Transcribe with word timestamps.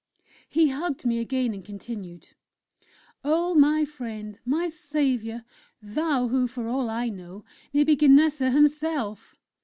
He 0.49 0.69
hugged 0.69 1.05
me 1.05 1.19
again, 1.19 1.53
and 1.53 1.63
continued: 1.63 2.29
"Oh, 3.23 3.53
my 3.53 3.85
friend! 3.85 4.39
My 4.43 4.67
saviour! 4.67 5.43
thou, 5.79 6.27
who, 6.27 6.47
for 6.47 6.67
all 6.67 6.89
I 6.89 7.09
know, 7.09 7.45
may 7.71 7.83
be 7.83 7.95
Ganesa 7.95 8.49
Himself!... 8.49 9.35